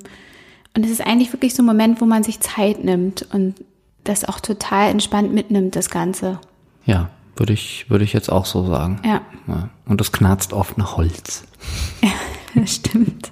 [0.75, 3.55] und es ist eigentlich wirklich so ein Moment, wo man sich Zeit nimmt und
[4.03, 6.39] das auch total entspannt mitnimmt, das Ganze.
[6.85, 9.01] Ja, würde ich, würde ich jetzt auch so sagen.
[9.05, 9.69] Ja, Ja.
[9.85, 11.43] Und das knarzt oft nach Holz.
[12.55, 13.31] das stimmt.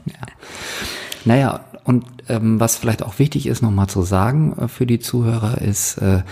[1.26, 5.60] Naja, und ähm, was vielleicht auch wichtig ist, nochmal zu sagen äh, für die Zuhörer,
[5.60, 6.24] ist, äh,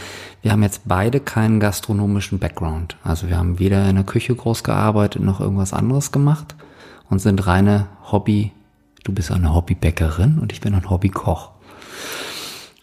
[0.42, 2.96] wir haben jetzt beide keinen gastronomischen Background.
[3.04, 6.56] Also wir haben weder in der Küche groß gearbeitet noch irgendwas anderes gemacht
[7.10, 8.52] und sind reine Hobby,
[9.04, 11.52] du bist eine Hobbybäckerin und ich bin ein Hobbykoch.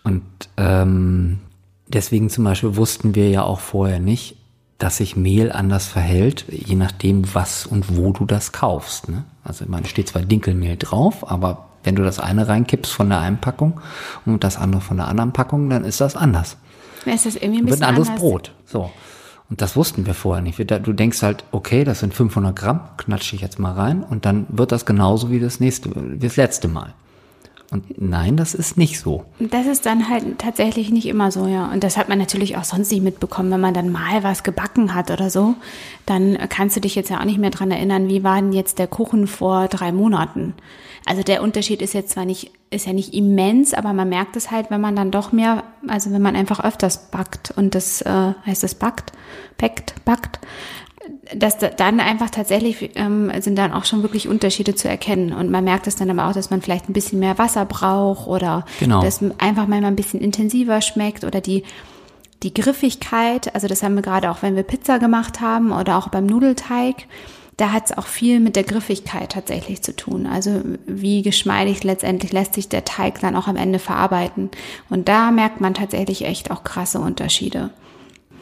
[0.05, 0.23] Und
[0.59, 1.39] ähm,
[1.87, 4.37] deswegen zum Beispiel wussten wir ja auch vorher nicht,
[4.77, 9.09] dass sich Mehl anders verhält, je nachdem, was und wo du das kaufst.
[9.09, 9.25] Ne?
[9.43, 13.39] Also man steht zwar Dinkelmehl drauf, aber wenn du das eine reinkippst von der einen
[13.39, 13.81] Packung
[14.27, 16.57] und das andere von der anderen Packung, dann ist das anders.
[17.07, 18.21] Es ist irgendwie ein Wird bisschen ein anderes anders.
[18.21, 18.53] Brot.
[18.67, 18.91] So.
[19.51, 20.59] Und das wussten wir vorher nicht.
[20.59, 24.47] Du denkst halt, okay, das sind 500 Gramm, knatsche ich jetzt mal rein und dann
[24.51, 26.93] wird das genauso wie das nächste, wie das letzte Mal.
[27.71, 29.25] Und nein, das ist nicht so.
[29.39, 31.71] Das ist dann halt tatsächlich nicht immer so, ja.
[31.71, 33.51] Und das hat man natürlich auch sonst nicht mitbekommen.
[33.51, 35.55] Wenn man dann mal was gebacken hat oder so,
[36.07, 38.79] dann kannst du dich jetzt ja auch nicht mehr dran erinnern, wie war denn jetzt
[38.79, 40.55] der Kuchen vor drei Monaten.
[41.05, 44.51] Also der Unterschied ist jetzt zwar nicht, ist ja nicht immens, aber man merkt es
[44.51, 48.33] halt, wenn man dann doch mehr, also wenn man einfach öfters backt und das, äh,
[48.47, 49.13] heißt das backt,
[49.59, 50.39] backt, backt,
[51.37, 55.33] dass da- dann einfach tatsächlich ähm, sind dann auch schon wirklich Unterschiede zu erkennen.
[55.33, 58.27] Und man merkt es dann aber auch, dass man vielleicht ein bisschen mehr Wasser braucht
[58.27, 59.03] oder Genau.
[59.03, 61.65] dass einfach manchmal ein bisschen intensiver schmeckt oder die,
[62.43, 63.55] die Griffigkeit.
[63.55, 67.07] Also das haben wir gerade auch, wenn wir Pizza gemacht haben oder auch beim Nudelteig.
[67.57, 70.27] Da hat es auch viel mit der Griffigkeit tatsächlich zu tun.
[70.29, 74.49] Also wie geschmeidig letztendlich lässt sich der Teig dann auch am Ende verarbeiten.
[74.89, 77.71] Und da merkt man tatsächlich echt auch krasse Unterschiede.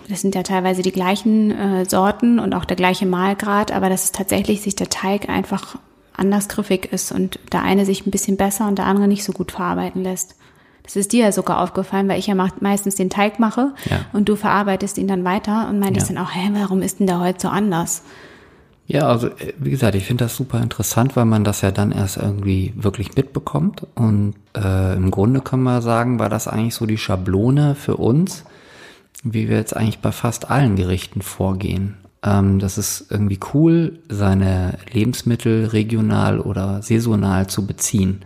[0.09, 4.05] Das sind ja teilweise die gleichen äh, Sorten und auch der gleiche Mahlgrad, aber dass
[4.05, 5.77] es tatsächlich sich der Teig einfach
[6.17, 9.33] anders griffig ist und der eine sich ein bisschen besser und der andere nicht so
[9.33, 10.37] gut verarbeiten lässt.
[10.85, 13.99] Das ist dir ja sogar aufgefallen, weil ich ja meistens den Teig mache Ja.
[14.13, 16.15] und du verarbeitest ihn dann weiter und meintest Ja.
[16.15, 18.03] dann auch, hä, warum ist denn der heute so anders?
[18.87, 21.91] Ja, also äh, wie gesagt, ich finde das super interessant, weil man das ja dann
[21.91, 23.85] erst irgendwie wirklich mitbekommt.
[23.97, 28.45] Und äh, im Grunde können wir sagen, war das eigentlich so die Schablone für uns,
[29.33, 31.97] wie wir jetzt eigentlich bei fast allen Gerichten vorgehen.
[32.23, 38.25] Ähm, das ist irgendwie cool, seine Lebensmittel regional oder saisonal zu beziehen.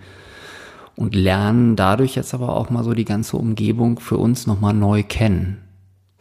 [0.97, 5.03] Und lernen dadurch jetzt aber auch mal so die ganze Umgebung für uns nochmal neu
[5.03, 5.59] kennen.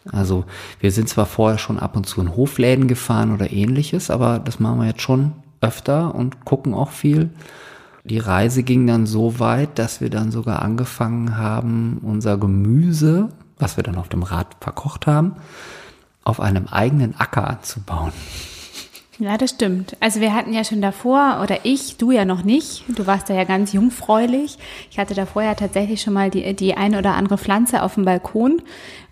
[0.10, 0.46] Also
[0.80, 4.60] wir sind zwar vorher schon ab und zu in Hofläden gefahren oder ähnliches, aber das
[4.60, 7.30] machen wir jetzt schon öfter und gucken auch viel.
[8.06, 13.78] Die Reise ging dann so weit, dass wir dann sogar angefangen haben, unser Gemüse, was
[13.78, 15.36] wir dann auf dem Rad verkocht haben,
[16.24, 18.14] auf einem eigenen Acker anzubauen.
[19.20, 19.98] Ja, das stimmt.
[20.00, 23.34] Also wir hatten ja schon davor, oder ich, du ja noch nicht, du warst da
[23.34, 24.58] ja ganz jungfräulich.
[24.90, 28.06] Ich hatte davor ja tatsächlich schon mal die, die ein oder andere Pflanze auf dem
[28.06, 28.62] Balkon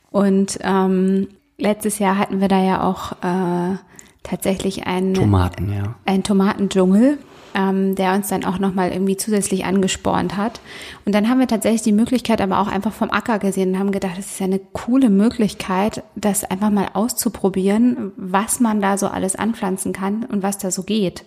[0.09, 3.77] und ähm, letztes Jahr hatten wir da ja auch äh,
[4.23, 5.95] tatsächlich einen Tomaten, ja.
[6.05, 7.17] einen Tomatendschungel,
[7.57, 10.61] ähm, der uns dann auch nochmal irgendwie zusätzlich angespornt hat.
[11.05, 13.91] Und dann haben wir tatsächlich die Möglichkeit aber auch einfach vom Acker gesehen und haben
[13.91, 19.07] gedacht, das ist ja eine coole Möglichkeit, das einfach mal auszuprobieren, was man da so
[19.07, 21.25] alles anpflanzen kann und was da so geht.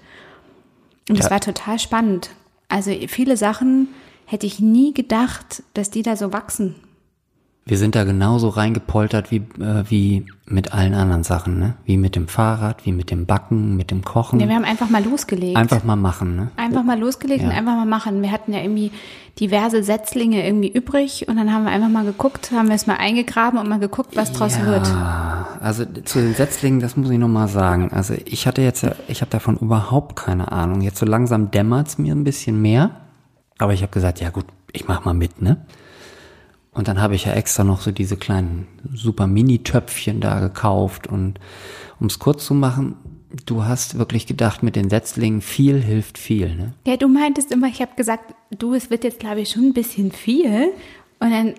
[1.08, 1.32] Und das Ja.
[1.32, 2.30] war total spannend.
[2.68, 3.88] Also viele Sachen
[4.24, 6.76] hätte ich nie gedacht, dass die da so wachsen.
[7.70, 11.74] Wir sind da genauso reingepoltert wie, äh, wie mit allen anderen Sachen, ne?
[11.84, 14.40] Wie mit dem Fahrrad, wie mit dem Backen, mit dem Kochen.
[14.40, 15.56] Ja, wir haben einfach mal losgelegt.
[15.56, 16.50] Einfach mal machen, ne?
[16.56, 17.56] Einfach mal losgelegt und Ja.
[17.56, 18.22] einfach mal machen.
[18.22, 18.90] Wir hatten ja irgendwie
[19.38, 22.96] diverse Setzlinge irgendwie übrig und dann haben wir einfach mal geguckt, haben wir es mal
[22.96, 24.88] eingegraben und mal geguckt, was draus wird.
[24.88, 27.92] Ja, also zu den Setzlingen, das muss ich noch mal sagen.
[27.92, 30.80] Also ich hatte jetzt, ja- ich habe davon überhaupt keine Ahnung.
[30.80, 32.90] Jetzt so langsam dämmert's mir ein bisschen mehr.
[33.58, 35.58] Aber ich habe gesagt, ja gut, ich mach mal mit, ne?
[36.72, 41.06] Und dann habe ich ja extra noch so diese kleinen super Mini-Töpfchen da gekauft.
[41.06, 41.40] Und
[41.98, 42.96] um es kurz zu machen,
[43.46, 46.72] du hast wirklich gedacht, mit den Setzlingen viel hilft viel, ne?
[46.86, 49.72] Ja, du meintest immer, ich habe gesagt, du, es wird jetzt glaube ich schon ein
[49.72, 50.72] bisschen viel
[51.18, 51.54] und dann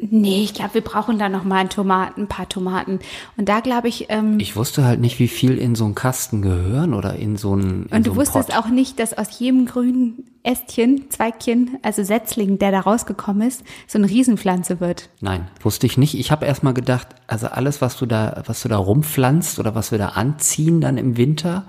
[0.00, 3.00] nee, ich glaube, wir brauchen da noch mal ein Tomaten, ein paar Tomaten
[3.36, 6.42] und da glaube ich ähm, Ich wusste halt nicht, wie viel in so einen Kasten
[6.42, 7.62] gehören oder in so einen.
[7.62, 8.58] In und so du einen wusstest Pott.
[8.58, 13.98] auch nicht, dass aus jedem grünen Ästchen, Zweigchen, also Setzling, der da rausgekommen ist, so
[13.98, 15.08] eine Riesenpflanze wird.
[15.20, 16.18] Nein, wusste ich nicht.
[16.18, 19.90] Ich habe erstmal gedacht, also alles, was du da, was du da rumpflanzt oder was
[19.90, 21.64] wir da anziehen dann im Winter,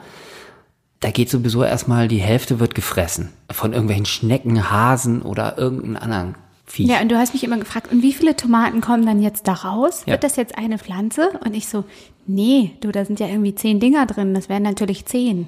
[0.99, 3.29] da geht sowieso erstmal die Hälfte wird gefressen.
[3.51, 6.35] Von irgendwelchen Schnecken, Hasen oder irgendeinem anderen
[6.67, 6.87] Viech.
[6.87, 9.53] Ja, und du hast mich immer gefragt, und wie viele Tomaten kommen dann jetzt da
[9.53, 10.03] raus?
[10.05, 10.13] Ja.
[10.13, 11.31] Wird das jetzt eine Pflanze?
[11.43, 11.85] Und ich so,
[12.27, 15.47] nee, du, da sind ja irgendwie zehn Dinger drin, das wären natürlich zehn.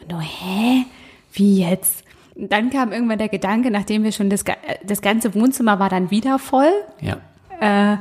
[0.00, 0.86] Und du, hä?
[1.32, 2.02] Wie jetzt?
[2.34, 4.42] Und dann kam irgendwann der Gedanke, nachdem wir schon das,
[4.84, 7.18] das ganze Wohnzimmer war dann wieder voll, ja.
[7.60, 7.98] äh,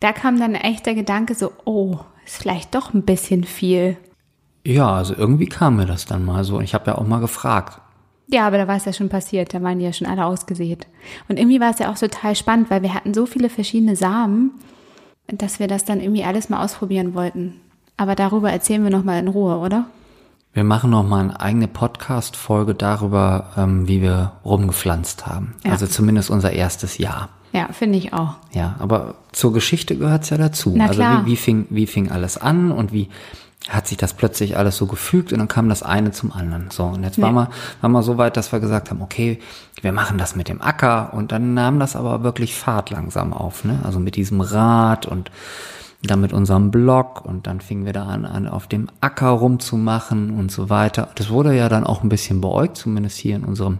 [0.00, 3.96] da kam dann echt der Gedanke so, oh, ist vielleicht doch ein bisschen viel.
[4.64, 6.58] Ja, also irgendwie kam mir das dann mal so.
[6.58, 7.80] Und ich habe ja auch mal gefragt.
[8.28, 10.86] Ja, aber da war es ja schon passiert, da waren die ja schon alle ausgesät.
[11.28, 14.50] Und irgendwie war es ja auch total spannend, weil wir hatten so viele verschiedene Samen,
[15.28, 17.60] dass wir das dann irgendwie alles mal ausprobieren wollten.
[17.96, 19.86] Aber darüber erzählen wir nochmal in Ruhe, oder?
[20.52, 25.54] Wir machen noch mal eine eigene Podcast-Folge darüber, ähm, wie wir rumgepflanzt haben.
[25.64, 25.72] Ja.
[25.72, 27.28] Also zumindest unser erstes Jahr.
[27.52, 28.36] Ja, finde ich auch.
[28.52, 30.72] Ja, aber zur Geschichte gehört's ja dazu.
[30.74, 31.26] Na also klar.
[31.26, 33.08] Wie, wie, fing, wie fing alles an und wie
[33.68, 36.70] hat sich das plötzlich alles so gefügt und dann kam das eine zum anderen.
[36.70, 37.48] So, und jetzt waren, Ja.
[37.48, 39.40] wir, waren wir so weit, dass wir gesagt haben, okay,
[39.82, 43.64] wir machen das mit dem Acker und dann nahm das aber wirklich Fahrt langsam auf.
[43.64, 43.80] Ne?
[43.82, 45.30] Also mit diesem Rad und
[46.02, 50.38] dann mit unserem Blog und dann fingen wir da an, an auf dem Acker rumzumachen
[50.38, 51.08] und so weiter.
[51.16, 53.78] Das wurde ja dann auch ein bisschen beäugt, zumindest hier in unserem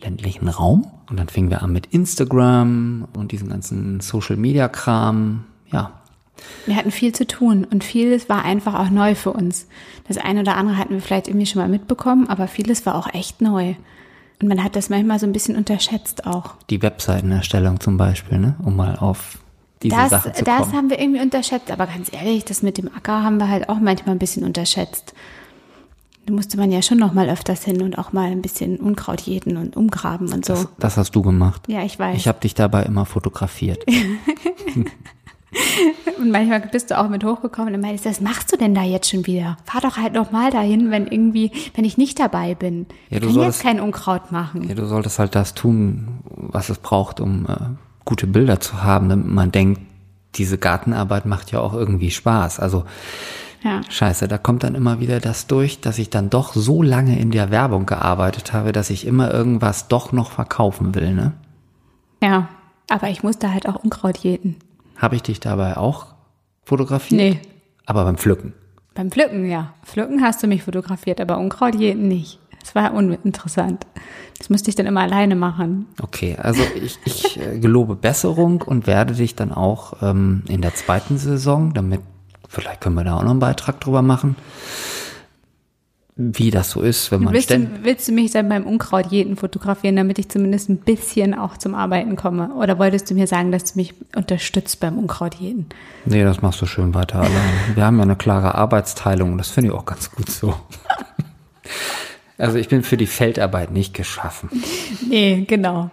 [0.00, 0.86] ländlichen Raum.
[1.10, 5.44] Und dann fingen wir an mit Instagram und diesem ganzen Social-Media-Kram.
[5.70, 5.97] Ja,
[6.66, 9.66] Wir hatten viel zu tun und vieles war einfach auch neu für uns.
[10.06, 13.12] Das eine oder andere hatten wir vielleicht irgendwie schon mal mitbekommen, aber vieles war auch
[13.14, 13.74] echt neu.
[14.40, 16.54] Und man hat das manchmal so ein bisschen unterschätzt auch.
[16.70, 18.54] die Webseitenerstellung zum Beispiel, ne?
[18.64, 19.38] um mal auf
[19.82, 20.72] diese Das, Sache zu das kommen.
[20.74, 23.78] haben wir irgendwie unterschätzt, aber ganz ehrlich, das mit dem Acker haben wir halt auch
[23.80, 25.12] manchmal ein bisschen unterschätzt.
[26.26, 29.22] Da musste man ja schon noch mal öfters hin und auch mal ein bisschen Unkraut
[29.22, 30.52] jäten und umgraben und so.
[30.54, 31.62] das, das hast du gemacht.
[31.68, 32.16] ja, ich weiß.
[32.16, 33.84] Ich habe dich dabei immer fotografiert.
[36.18, 39.08] und manchmal bist du auch mit hochgekommen und meintest, was machst du denn da jetzt
[39.10, 39.56] schon wieder?
[39.64, 42.86] Fahr doch halt noch mal dahin, wenn irgendwie, wenn ich nicht dabei bin.
[43.08, 44.68] Ja, ich du kann solltest- jetzt kein Unkraut machen.
[44.68, 47.56] Ja, du solltest halt das tun, was es braucht, um äh,
[48.04, 49.80] gute Bilder zu haben, damit man denkt,
[50.34, 52.60] diese Gartenarbeit macht ja auch irgendwie Spaß.
[52.60, 52.84] Also
[53.64, 53.80] Ja.
[53.88, 57.30] scheiße, da kommt dann immer wieder das durch, dass ich dann doch so lange in
[57.30, 61.14] der Werbung gearbeitet habe, dass ich immer irgendwas doch noch verkaufen will.
[61.14, 61.32] Ne?
[62.22, 62.48] Ja.
[62.90, 64.56] Aber ich musste halt auch Unkraut jäten.
[64.98, 66.06] Habe ich dich dabei auch
[66.64, 67.18] fotografiert?
[67.18, 67.40] Nee.
[67.86, 68.52] Aber beim Pflücken.
[68.94, 69.72] Beim Pflücken, ja.
[69.84, 72.40] Pflücken hast du mich fotografiert, aber Unkraut jeden nicht.
[72.60, 73.86] Das war uninteressant.
[74.36, 75.86] Das musste ich dann immer alleine machen.
[76.02, 80.74] Okay, also ich, ich äh, gelobe Besserung und werde dich dann auch ähm, in der
[80.74, 82.00] zweiten Saison, damit,
[82.48, 84.36] vielleicht können wir da auch noch einen Beitrag drüber machen,
[86.20, 89.36] wie das so ist, wenn man willst, du, willst du mich dann beim Unkraut jeden
[89.36, 92.52] fotografieren, damit ich zumindest ein bisschen auch zum Arbeiten komme?
[92.54, 95.66] Oder wolltest du mir sagen, dass du mich unterstützt beim Unkraut jeden?
[96.06, 97.76] Nee, das machst du schön weiter allein.
[97.76, 100.54] Wir haben ja eine klare Arbeitsteilung und das finde ich auch ganz gut so.
[102.36, 104.48] Also ich bin für die Feldarbeit nicht geschaffen.
[105.08, 105.90] Nee, genau.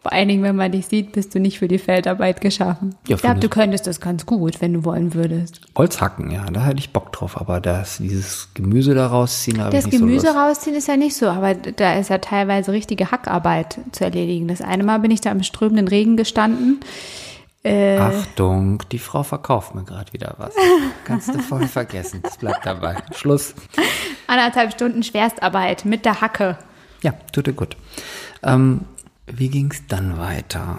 [0.00, 2.94] Vor allen Dingen, wenn man dich sieht, bist du nicht für die Feldarbeit geschaffen.
[3.08, 5.60] Ja, ich glaube, du könntest das ganz gut, wenn du wollen würdest.
[5.76, 9.70] Holz hacken, ja, da hätte ich Bock drauf, aber das, dieses Gemüse da rausziehen, habe
[9.76, 10.38] ich Das nicht Gemüse so Lust.
[10.38, 14.46] rausziehen ist ja nicht so, aber da ist ja teilweise richtige Hackarbeit zu erledigen.
[14.46, 16.78] Das eine Mal bin ich da im strömenden Regen gestanden.
[17.64, 20.54] Äh, Achtung, die Frau verkauft mir gerade wieder was.
[21.04, 22.20] Kannst du voll vergessen.
[22.22, 22.96] Das bleibt dabei.
[23.16, 23.52] Schluss.
[24.28, 26.56] Anderthalb Stunden Schwerstarbeit mit der Hacke.
[27.02, 27.76] Ja, tut dir gut.
[28.44, 28.82] Ähm,
[29.32, 30.78] wie ging's dann weiter?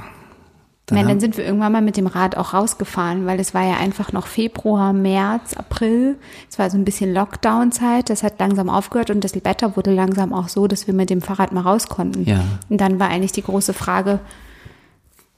[0.88, 3.63] Dann haben- dann sind wir irgendwann mal mit dem Rad auch rausgefahren, weil es war
[3.63, 6.17] ja einfach noch Februar, März, April.
[6.49, 8.09] Es war so ein bisschen Lockdown-Zeit.
[8.09, 11.21] Das hat langsam aufgehört und das Wetter wurde langsam auch so, dass wir mit dem
[11.21, 12.23] Fahrrad mal raus konnten.
[12.23, 12.41] Ja.
[12.69, 14.19] Und dann war eigentlich die große Frage,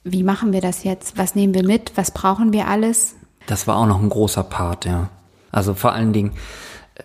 [0.06, 1.18] wie machen wir das jetzt?
[1.18, 1.92] Was nehmen wir mit?
[1.96, 3.16] Was brauchen wir alles?
[3.48, 5.10] Das war auch noch ein großer Part, ja.
[5.52, 6.32] Also vor allen Dingen,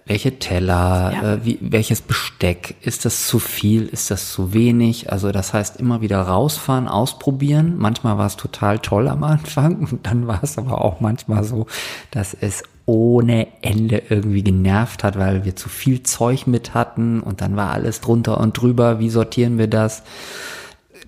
[0.06, 1.34] welche Teller, Ja.
[1.34, 5.10] äh, wie, welches Besteck, ist das zu viel, ist das zu wenig?
[5.12, 7.74] Also das heißt immer wieder rausfahren, ausprobieren.
[7.78, 11.66] Manchmal war es total toll am Anfang und dann war es aber auch manchmal so,
[12.10, 17.40] dass es ohne Ende irgendwie genervt hat, weil wir zu viel Zeug mit hatten und
[17.40, 19.00] dann war alles drunter und drüber.
[19.00, 20.02] Wie sortieren wir das?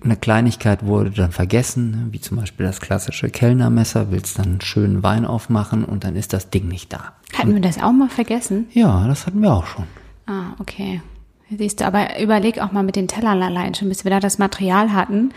[0.03, 5.03] eine Kleinigkeit wurde dann vergessen, wie zum Beispiel das klassische Kellnermesser, willst dann einen schönen
[5.03, 7.13] Wein aufmachen und dann ist das Ding nicht da.
[7.33, 8.67] Hatten wir das auch mal vergessen?
[8.71, 9.85] Ja, das hatten wir auch schon.
[10.25, 11.01] Ah, okay.
[11.49, 14.37] Siehst du, aber überleg auch mal mit den Tellern allein schon, bis wir da das
[14.37, 15.33] Material hatten,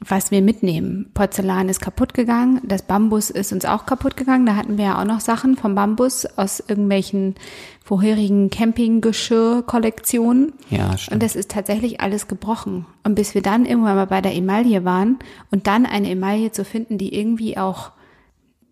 [0.00, 1.10] was wir mitnehmen.
[1.14, 4.46] Porzellan ist kaputt gegangen, das Bambus ist uns auch kaputt gegangen.
[4.46, 7.36] Da hatten wir ja auch noch Sachen vom Bambus aus irgendwelchen
[7.84, 10.54] vorherigen Campinggeschirr-Kollektionen.
[10.70, 11.14] Ja, stimmt.
[11.14, 12.86] Und das ist tatsächlich alles gebrochen.
[13.04, 15.20] Und bis wir dann irgendwann mal bei der Emaille waren
[15.52, 17.92] und dann eine Emaille zu finden, die irgendwie auch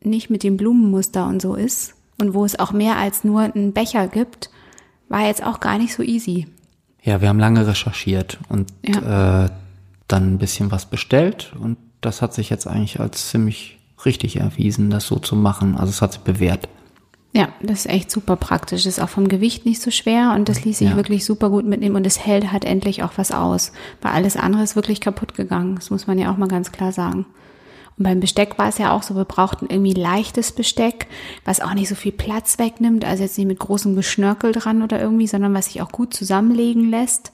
[0.02, 3.72] nicht mit dem Blumenmuster und so ist und wo es auch mehr als nur einen
[3.74, 4.48] Becher gibt,
[5.08, 6.46] war jetzt auch gar nicht so easy.
[7.02, 9.48] Ja, wir haben lange recherchiert und äh,
[10.08, 14.88] dann ein bisschen was bestellt und das hat sich jetzt eigentlich als ziemlich richtig erwiesen,
[14.90, 15.76] das so zu machen.
[15.76, 16.68] Also es hat sich bewährt.
[17.34, 18.84] Ja, das ist echt super praktisch.
[18.84, 20.96] Ist auch vom Gewicht nicht so schwer und das ließ sich Ja.
[20.96, 23.72] wirklich super gut mitnehmen und es hält halt endlich auch was aus.
[24.02, 25.76] Weil alles andere ist wirklich kaputt gegangen.
[25.76, 27.24] Das muss man ja auch mal ganz klar sagen.
[27.98, 31.06] Und beim Besteck war es ja auch so, wir brauchten irgendwie leichtes Besteck,
[31.44, 35.00] was auch nicht so viel Platz wegnimmt, also jetzt nicht mit großem Geschnörkel dran oder
[35.00, 37.32] irgendwie, sondern was sich auch gut zusammenlegen lässt,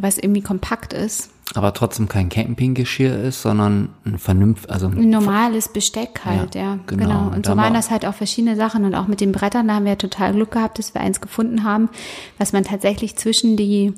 [0.00, 1.30] was irgendwie kompakt ist.
[1.54, 6.78] Aber trotzdem kein Campinggeschirr ist, sondern ein vernünftig, also Ein normales Besteck halt, Ja, ja,
[6.86, 7.04] genau.
[7.08, 7.26] genau.
[7.26, 9.66] Und Und so waren war- das halt auch verschiedene Sachen und auch mit den Brettern,
[9.66, 11.88] da haben wir total Glück gehabt, dass wir eins gefunden haben,
[12.38, 13.94] was man tatsächlich zwischen die,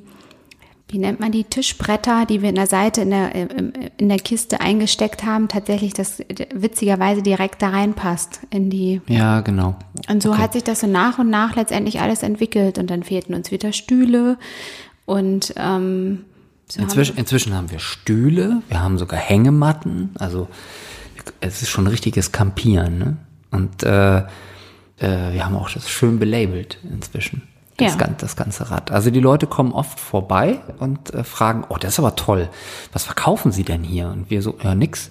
[0.93, 4.19] wie nennt man die, Tischbretter, die wir in der Seite in der, im- in der
[4.19, 6.21] Kiste eingesteckt haben, tatsächlich das
[6.55, 9.77] witzigerweise direkt da reinpasst in die, ja, genau.
[10.09, 13.35] und so hat sich das so nach und nach letztendlich alles entwickelt und dann fehlten
[13.35, 14.39] uns wieder Stühle
[15.07, 16.25] und, ähm,
[16.69, 20.49] so haben Inzwischen, inzwischen haben wir Stühle, wir haben sogar Hängematten, also
[21.41, 23.17] es ist schon richtiges Campieren, ne?
[23.51, 24.23] Und äh, äh,
[24.99, 27.43] wir haben auch das schön belabelt inzwischen.
[27.79, 27.99] Das, Ja.
[27.99, 28.91] gan- das ganze Rad.
[28.91, 32.49] Also die Leute kommen oft vorbei und äh, fragen, oh, das ist aber toll.
[32.93, 34.09] Was verkaufen Sie denn hier?
[34.09, 35.11] Und wir so, ja, nix.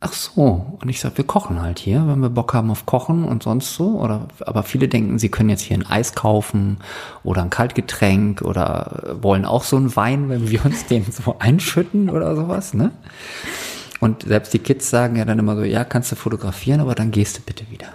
[0.00, 0.78] Ach so.
[0.80, 3.74] Und ich sag, wir kochen halt hier, wenn wir Bock haben auf Kochen und sonst
[3.74, 3.98] so.
[4.00, 6.76] Oder, aber viele denken, sie können jetzt hier ein Eis kaufen
[7.24, 11.36] oder ein Kaltgetränk oder äh, wollen auch so einen Wein, wenn wir uns den so
[11.40, 12.92] einschütten oder sowas, ne?
[14.00, 17.10] Und selbst die Kids sagen ja dann immer so, ja, kannst du fotografieren, aber dann
[17.10, 17.88] gehst du bitte wieder.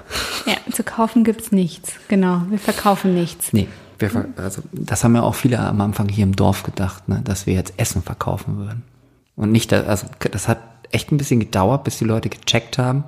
[0.45, 1.93] Ja, zu kaufen gibt's nichts.
[2.09, 3.53] Genau, wir verkaufen nichts.
[3.53, 3.69] Nee,
[4.03, 7.21] wir, ver- also, das haben ja auch viele am Anfang hier im Dorf gedacht, ne,
[7.23, 8.83] dass wir jetzt Essen verkaufen würden.
[9.35, 10.59] Und nicht, also das hat
[10.91, 13.03] echt ein bisschen gedauert, bis die Leute gecheckt haben.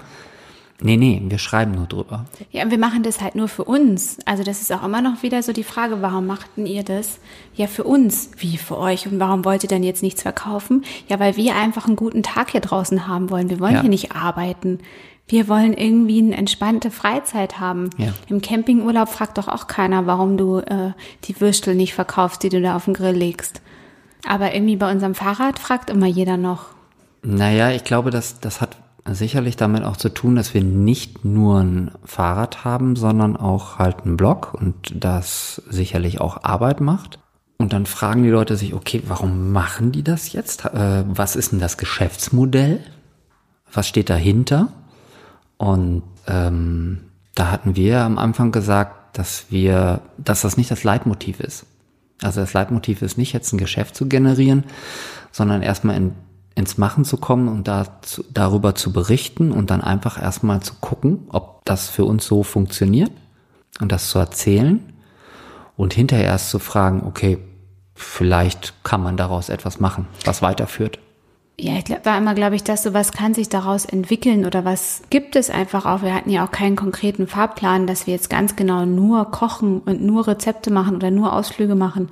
[0.82, 2.26] Nee, nee, wir schreiben nur drüber.
[2.52, 4.18] Ja, und wir machen das halt nur für uns.
[4.26, 7.20] Also das ist auch immer noch wieder so die Frage, warum machten ihr das?
[7.56, 8.32] Ja, für uns.
[8.40, 9.08] Wie für euch?
[9.08, 10.84] Und warum wollt ihr dann jetzt nichts verkaufen?
[11.08, 13.50] Ja, weil wir einfach einen guten Tag hier draußen haben wollen.
[13.50, 13.82] Wir wollen Ja.
[13.82, 14.80] hier nicht arbeiten.
[15.28, 17.90] Wir wollen irgendwie eine entspannte Freizeit haben.
[17.98, 18.14] Ja.
[18.28, 20.92] Im Campingurlaub fragt doch auch keiner, warum du äh,
[21.24, 23.62] die Würstel nicht verkaufst, die du da auf den Grill legst.
[24.28, 26.68] Aber irgendwie bei unserem Fahrrad fragt immer jeder noch.
[27.24, 31.60] Naja, ich glaube, das, das hat sicherlich damit auch zu tun, dass wir nicht nur
[31.60, 37.20] ein Fahrrad haben, sondern auch halt einen Blog und das sicherlich auch Arbeit macht.
[37.58, 40.66] Und dann fragen die Leute sich, okay, warum machen die das jetzt?
[40.66, 42.82] Äh, was ist denn das Geschäftsmodell?
[43.72, 44.70] Was steht dahinter?
[45.58, 47.02] Und ähm,
[47.34, 51.66] da hatten wir am Anfang gesagt, dass wir, dass das nicht das Leitmotiv ist.
[52.22, 54.64] Also das Leitmotiv ist nicht jetzt ein Geschäft zu generieren,
[55.32, 56.14] sondern erstmal in,
[56.56, 61.26] ins Machen zu kommen und dazu, darüber zu berichten und dann einfach erstmal zu gucken,
[61.30, 63.12] ob das für uns so funktioniert
[63.82, 64.94] und das zu erzählen
[65.76, 67.38] und hinterher erst zu fragen, okay,
[67.94, 71.00] vielleicht kann man daraus etwas machen, was weiterführt.
[71.58, 74.66] Ja, ich glaub, war immer, glaube ich, dass so was kann sich daraus entwickeln oder
[74.66, 76.02] was gibt es einfach auch.
[76.02, 80.02] Wir hatten ja auch keinen konkreten Fahrplan, dass wir jetzt ganz genau nur kochen und
[80.02, 82.10] nur Rezepte machen oder nur Ausflüge machen.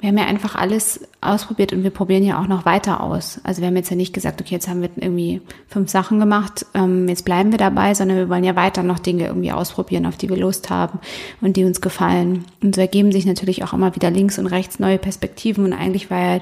[0.00, 3.38] Wir haben ja einfach alles ausprobiert und wir probieren ja auch noch weiter aus.
[3.44, 6.64] Also wir haben jetzt ja nicht gesagt, okay, jetzt haben wir irgendwie fünf Sachen gemacht,
[6.72, 10.16] ähm, jetzt bleiben wir dabei, sondern wir wollen ja weiter noch Dinge irgendwie ausprobieren, auf
[10.16, 11.00] die wir Lust haben
[11.42, 12.46] und die uns gefallen.
[12.62, 16.10] Und so ergeben sich natürlich auch immer wieder links und rechts neue Perspektiven und eigentlich
[16.10, 16.40] war ja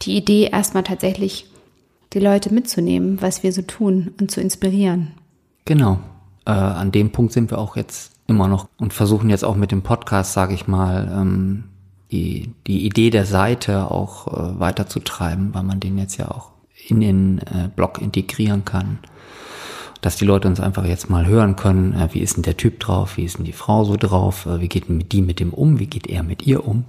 [0.00, 1.50] die Idee erstmal tatsächlich
[2.12, 5.12] die Leute mitzunehmen, was wir so tun und zu inspirieren.
[5.64, 5.98] Genau.
[6.44, 9.72] Äh, an dem Punkt sind wir auch jetzt immer noch und versuchen jetzt auch mit
[9.72, 11.64] dem Podcast, sage ich mal, ähm,
[12.10, 16.50] die, die Idee der Seite auch äh, weiterzutreiben, weil man den jetzt ja auch
[16.88, 18.98] in den äh, Blog integrieren kann.
[20.02, 22.78] Dass die Leute uns einfach jetzt mal hören können, äh, wie ist denn der Typ
[22.78, 25.80] drauf, wie ist denn die Frau so drauf, äh, wie geht die mit dem um,
[25.80, 26.84] wie geht er mit ihr um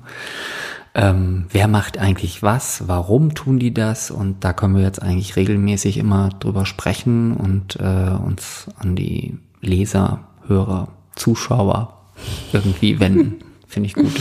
[0.98, 5.36] ähm, wer macht eigentlich was, warum tun die das und da können wir jetzt eigentlich
[5.36, 11.94] regelmäßig immer drüber sprechen und äh, uns an die Leser, Hörer, Zuschauer
[12.52, 13.44] irgendwie wenden.
[13.68, 14.20] Finde ich gut.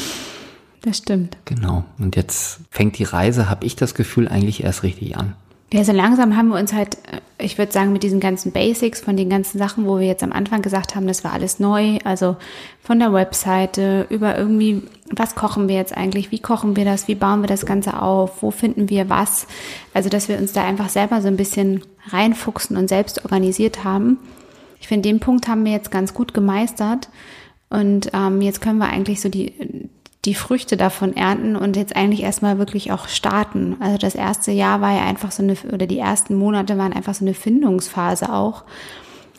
[0.83, 1.39] Das stimmt.
[1.47, 1.87] Genau.
[1.99, 5.35] Und jetzt fängt die Reise, habe ich das Gefühl, eigentlich erst richtig an.
[5.73, 9.01] Ja, so langsam haben wir uns halt, äh, ich würde sagen, mit diesen ganzen Basics
[9.01, 11.99] von den ganzen Sachen, wo wir jetzt am Anfang gesagt haben, das war alles neu,
[12.05, 12.37] also
[12.81, 17.17] von der Webseite über irgendwie, was kochen wir jetzt eigentlich, wie kochen wir das, wie
[17.17, 19.49] bauen wir das Ganze auf, wo finden wir was,
[19.93, 24.19] also dass wir uns da einfach selber so ein bisschen reinfuchsen und selbst organisiert haben.
[24.81, 27.09] Ich finde, den Punkt haben wir jetzt ganz gut gemeistert
[27.71, 29.53] und ähm, jetzt können wir eigentlich so die
[30.27, 33.77] die Früchte davon ernten und jetzt eigentlich erstmal wirklich auch starten.
[33.81, 37.15] Also das erste Jahr war ja einfach so eine, oder die ersten Monate waren einfach
[37.15, 38.65] so eine Findungsphase auch.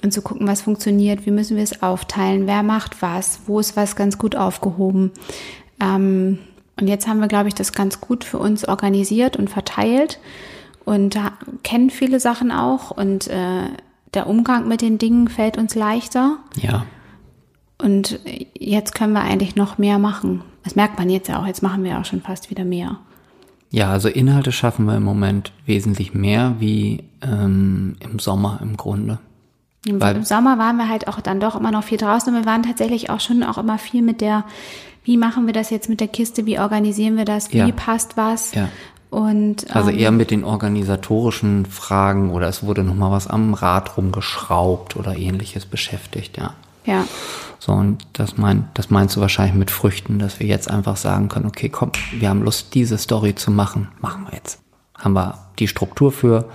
[0.04, 3.76] Und zu gucken, was funktioniert, wie müssen wir es aufteilen, wer macht was, wo ist
[3.76, 5.12] was ganz gut aufgehoben.
[5.82, 6.39] Ähm,
[6.80, 10.19] und jetzt haben wir, glaube ich, das ganz gut für uns organisiert und verteilt
[10.86, 11.19] und
[11.63, 13.63] kennen viele Sachen auch und äh,
[14.13, 16.38] der Umgang mit den Dingen fällt uns leichter.
[16.56, 16.86] Ja.
[17.80, 18.20] Und
[18.58, 20.42] jetzt können wir eigentlich noch mehr machen.
[20.63, 21.46] Das merkt man jetzt ja auch.
[21.46, 22.98] Jetzt machen wir auch schon fast wieder mehr.
[23.70, 29.20] Ja, also Inhalte schaffen wir im Moment wesentlich mehr wie ähm, im Sommer im Grunde.
[29.86, 32.42] Im, Weil, Im Sommer waren wir halt auch dann doch immer noch viel draußen und
[32.42, 34.46] wir waren tatsächlich auch schon auch immer viel mit der,
[35.04, 37.72] wie machen wir das jetzt mit der Kiste, wie organisieren wir das, wie ja.
[37.72, 38.54] passt was.
[38.54, 38.70] Ja.
[39.10, 43.98] Und, also ähm, eher mit den organisatorischen Fragen oder es wurde nochmal was am Rad
[43.98, 46.54] rumgeschraubt oder ähnliches beschäftigt, ja.
[46.88, 47.06] Ja.
[47.60, 51.28] So, und das, mein, das meinst du wahrscheinlich mit Früchten, dass wir jetzt einfach sagen
[51.28, 54.60] können, okay, komm, wir haben Lust, diese Story zu machen, machen wir jetzt.
[54.97, 56.50] Haben wir die Struktur für,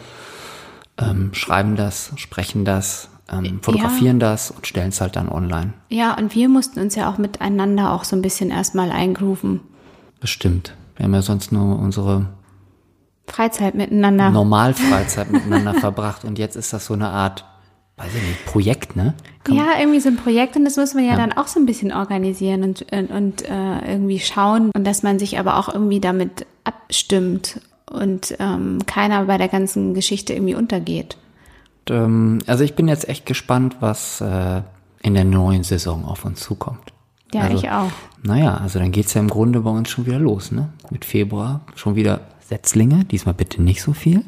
[0.98, 4.30] ähm, schreiben das, sprechen das, ähm, fotografieren ja.
[4.30, 5.74] das und stellen es halt dann online.
[5.90, 9.60] Ja, und wir mussten uns ja auch miteinander auch so ein bisschen erstmal eingrooven.
[10.20, 10.74] Bestimmt.
[10.96, 12.26] Wir haben ja sonst nur unsere
[13.26, 14.30] Freizeit miteinander.
[14.30, 17.44] Normalfreizeit miteinander verbracht und jetzt ist das so eine Art
[17.96, 19.14] weiß ich nicht, Projekt, ne?
[19.44, 21.16] Kann ja, irgendwie so ein Projekt und das muss man ja, ja.
[21.16, 25.18] dann auch so ein bisschen organisieren und, und, und äh, irgendwie schauen und dass man
[25.18, 31.16] sich aber auch irgendwie damit abstimmt und ähm, keiner bei der ganzen Geschichte irgendwie untergeht.
[31.88, 34.62] Und, ähm, also ich bin jetzt echt gespannt, was äh,
[35.02, 36.92] in der neuen Saison auf uns zukommt.
[37.34, 37.90] Ja, also, ich auch.
[38.22, 40.68] Naja, also dann geht's ja im Grunde bei uns schon wieder los, ne?
[40.90, 44.24] Mit Februar schon wieder Setzlinge, diesmal bitte nicht so viel.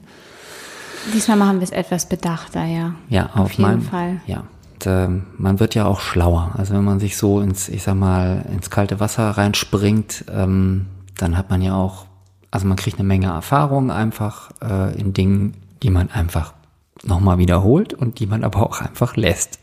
[1.13, 2.95] Diesmal machen wir es etwas bedachter, ja.
[3.09, 4.21] Ja, auf, auf jeden meinem, Fall.
[4.27, 4.45] Ja.
[4.75, 6.53] Und, äh, man wird ja auch schlauer.
[6.57, 10.87] Also wenn man sich so ins, ich sag mal, ins kalte Wasser reinspringt, ähm,
[11.17, 12.07] dann hat man ja auch,
[12.51, 16.55] also man kriegt eine Menge Erfahrung einfach äh, in Dingen, die man einfach
[17.03, 19.59] nochmal wiederholt und die man aber auch einfach lässt.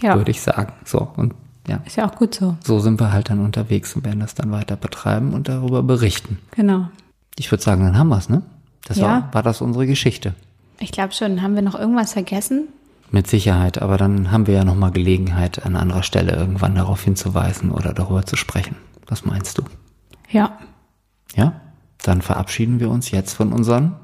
[0.00, 0.16] Ja.
[0.16, 0.72] Würde ich sagen.
[0.84, 1.08] So.
[1.16, 1.34] Und
[1.66, 1.80] ja.
[1.86, 2.56] Ist ja auch gut so.
[2.62, 6.38] So sind wir halt dann unterwegs und werden das dann weiter betreiben und darüber berichten.
[6.54, 6.88] Genau.
[7.36, 8.42] Ich würde sagen, dann haben wir es, ne?
[8.86, 9.06] Das ja.
[9.06, 10.34] war, war das unsere Geschichte.
[10.84, 11.40] Ich glaube schon.
[11.40, 12.68] Haben wir noch irgendwas vergessen?
[13.10, 17.70] Mit Sicherheit, aber dann haben wir ja nochmal Gelegenheit, an anderer Stelle irgendwann darauf hinzuweisen
[17.70, 18.76] oder darüber zu sprechen.
[19.06, 19.62] Was meinst du?
[20.28, 20.58] Ja.
[21.34, 21.62] Ja?
[22.02, 23.96] Dann verabschieden wir uns jetzt von unseren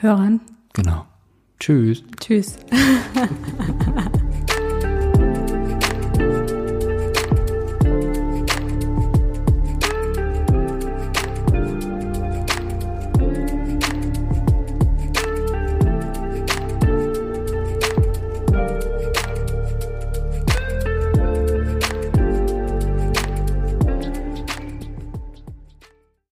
[0.00, 0.40] Hörern.
[0.72, 1.04] Genau.
[1.60, 2.02] Tschüss.
[2.18, 2.56] Tschüss.